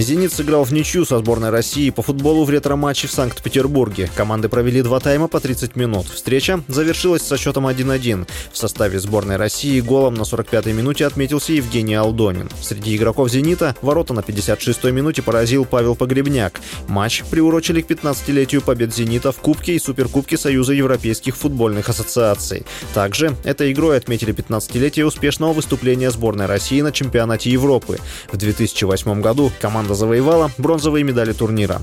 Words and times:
«Зенит» 0.00 0.32
сыграл 0.32 0.64
в 0.64 0.72
ничью 0.72 1.04
со 1.04 1.18
сборной 1.18 1.50
России 1.50 1.90
по 1.90 2.02
футболу 2.02 2.44
в 2.44 2.50
ретро-матче 2.50 3.06
в 3.06 3.12
Санкт-Петербурге. 3.12 4.08
Команды 4.16 4.48
провели 4.48 4.82
два 4.82 4.98
тайма 4.98 5.28
по 5.28 5.40
30 5.40 5.76
минут. 5.76 6.06
Встреча 6.06 6.62
завершилась 6.68 7.22
со 7.22 7.36
счетом 7.36 7.66
1-1. 7.66 8.26
В 8.52 8.56
составе 8.56 8.98
сборной 8.98 9.36
России 9.36 9.80
голом 9.80 10.14
на 10.14 10.22
45-й 10.22 10.72
минуте 10.72 11.06
отметился 11.06 11.52
Евгений 11.52 11.94
Алдонин. 11.94 12.48
Среди 12.62 12.96
игроков 12.96 13.30
«Зенита» 13.30 13.76
ворота 13.82 14.14
на 14.14 14.20
56-й 14.20 14.90
минуте 14.90 15.22
поразил 15.22 15.64
Павел 15.64 15.94
Погребняк. 15.94 16.60
Матч 16.88 17.24
приурочили 17.30 17.82
к 17.82 17.90
15-летию 17.90 18.62
побед 18.62 18.94
«Зенита» 18.94 19.32
в 19.32 19.36
Кубке 19.36 19.74
и 19.74 19.78
Суперкубке 19.78 20.38
Союза 20.38 20.72
Европейских 20.72 21.36
футбольных 21.36 21.88
ассоциаций. 21.88 22.64
Также 22.94 23.36
этой 23.44 23.72
игрой 23.72 23.98
отметили 23.98 24.32
15-летие 24.32 25.04
успешного 25.04 25.52
выступления 25.52 26.10
сборной 26.10 26.46
России 26.46 26.80
на 26.80 26.90
чемпионате 26.90 27.50
Европы. 27.50 27.98
В 28.32 28.36
2008 28.36 29.20
году 29.20 29.52
команда 29.60 29.89
команда 29.90 29.94
завоевала 29.94 30.50
бронзовые 30.58 31.04
медали 31.04 31.32
турнира. 31.32 31.80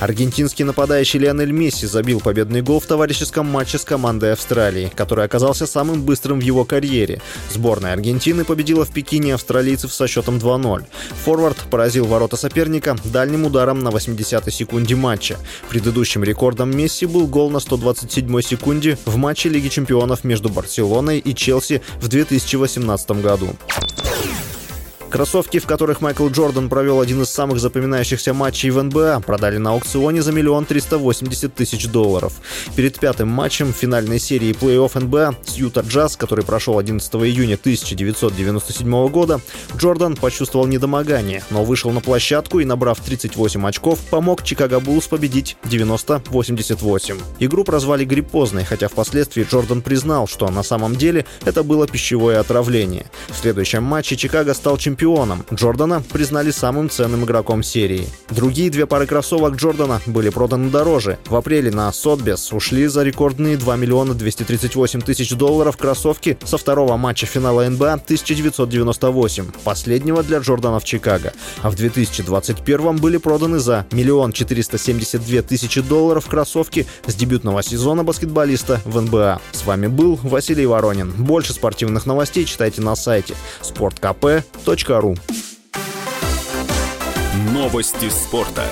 Аргентинский 0.00 0.64
нападающий 0.64 1.20
Лионель 1.20 1.52
Месси 1.52 1.86
забил 1.86 2.20
победный 2.20 2.60
гол 2.60 2.80
в 2.80 2.86
товарищеском 2.86 3.46
матче 3.46 3.78
с 3.78 3.84
командой 3.84 4.32
Австралии, 4.32 4.90
который 4.96 5.24
оказался 5.24 5.64
самым 5.66 6.02
быстрым 6.02 6.40
в 6.40 6.42
его 6.42 6.64
карьере. 6.64 7.20
Сборная 7.52 7.92
Аргентины 7.92 8.44
победила 8.44 8.84
в 8.84 8.90
Пекине 8.90 9.34
австралийцев 9.34 9.92
со 9.92 10.08
счетом 10.08 10.38
2-0. 10.38 10.84
Форвард 11.24 11.56
поразил 11.70 12.06
ворота 12.06 12.36
соперника 12.36 12.96
дальним 13.04 13.46
ударом 13.46 13.78
на 13.84 13.90
80-й 13.90 14.50
секунде 14.50 14.96
матча. 14.96 15.38
Предыдущим 15.68 16.24
рекордом 16.24 16.76
Месси 16.76 17.06
был 17.06 17.28
гол 17.28 17.50
на 17.50 17.58
127-й 17.58 18.42
секунде 18.42 18.98
в 19.04 19.16
матче 19.16 19.50
Лиги 19.50 19.68
чемпионов 19.68 20.24
между 20.24 20.48
Барселоной 20.48 21.18
и 21.18 21.32
Челси 21.32 21.80
в 22.00 22.08
2018 22.08 23.22
году. 23.22 23.54
Кроссовки, 25.12 25.58
в 25.58 25.66
которых 25.66 26.00
Майкл 26.00 26.26
Джордан 26.28 26.70
провел 26.70 26.98
один 26.98 27.20
из 27.20 27.28
самых 27.28 27.60
запоминающихся 27.60 28.32
матчей 28.32 28.70
в 28.70 28.82
НБА, 28.82 29.20
продали 29.20 29.58
на 29.58 29.72
аукционе 29.72 30.22
за 30.22 30.32
миллион 30.32 30.64
триста 30.64 30.96
восемьдесят 30.96 31.54
тысяч 31.54 31.86
долларов. 31.86 32.40
Перед 32.76 32.98
пятым 32.98 33.28
матчем 33.28 33.74
финальной 33.74 34.18
серии 34.18 34.52
плей-офф 34.58 34.98
НБА 35.00 35.36
с 35.44 35.56
Юта 35.56 35.80
Джаз, 35.80 36.16
который 36.16 36.46
прошел 36.46 36.78
11 36.78 37.14
июня 37.16 37.56
1997 37.56 39.08
года, 39.08 39.42
Джордан 39.76 40.16
почувствовал 40.16 40.66
недомогание, 40.66 41.44
но 41.50 41.62
вышел 41.62 41.90
на 41.90 42.00
площадку 42.00 42.60
и, 42.60 42.64
набрав 42.64 42.98
38 42.98 43.66
очков, 43.66 43.98
помог 44.08 44.42
Чикаго 44.42 44.80
Буллс 44.80 45.08
победить 45.08 45.58
90-88. 45.64 47.20
Игру 47.38 47.64
прозвали 47.64 48.06
гриппозной, 48.06 48.64
хотя 48.64 48.88
впоследствии 48.88 49.46
Джордан 49.48 49.82
признал, 49.82 50.26
что 50.26 50.48
на 50.48 50.62
самом 50.62 50.96
деле 50.96 51.26
это 51.44 51.62
было 51.62 51.86
пищевое 51.86 52.38
отравление. 52.38 53.10
В 53.28 53.36
следующем 53.36 53.82
матче 53.82 54.16
Чикаго 54.16 54.54
стал 54.54 54.78
чемпионом 54.78 55.01
чемпионом. 55.02 55.44
Джордана 55.52 56.02
признали 56.12 56.52
самым 56.52 56.88
ценным 56.88 57.24
игроком 57.24 57.64
серии. 57.64 58.06
Другие 58.30 58.70
две 58.70 58.86
пары 58.86 59.06
кроссовок 59.06 59.56
Джордана 59.56 60.00
были 60.06 60.28
проданы 60.28 60.70
дороже. 60.70 61.18
В 61.28 61.34
апреле 61.34 61.72
на 61.72 61.92
Сотбес 61.92 62.52
ушли 62.52 62.86
за 62.86 63.02
рекордные 63.02 63.56
2 63.56 63.76
миллиона 63.76 64.14
238 64.14 65.00
тысяч 65.00 65.30
долларов 65.32 65.76
кроссовки 65.76 66.38
со 66.44 66.56
второго 66.56 66.96
матча 66.96 67.26
финала 67.26 67.68
НБА 67.68 67.94
1998, 67.94 69.46
последнего 69.64 70.22
для 70.22 70.38
Джордана 70.38 70.78
в 70.78 70.84
Чикаго. 70.84 71.32
А 71.62 71.70
в 71.70 71.74
2021 71.74 72.96
были 72.98 73.16
проданы 73.16 73.58
за 73.58 73.86
миллион 73.90 74.32
472 74.32 75.42
тысячи 75.42 75.80
долларов 75.80 76.26
кроссовки 76.26 76.86
с 77.06 77.14
дебютного 77.16 77.64
сезона 77.64 78.04
баскетболиста 78.04 78.80
в 78.84 79.00
НБА. 79.00 79.40
С 79.50 79.66
вами 79.66 79.88
был 79.88 80.20
Василий 80.22 80.66
Воронин. 80.66 81.10
Больше 81.10 81.52
спортивных 81.52 82.06
новостей 82.06 82.44
читайте 82.44 82.82
на 82.82 82.94
сайте 82.94 83.34
sportkp.ru 83.62 84.91
Новости 87.54 88.10
спорта. 88.10 88.66